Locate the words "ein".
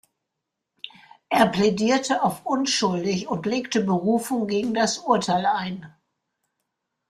5.45-5.93